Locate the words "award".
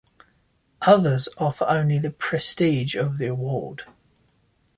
3.27-3.83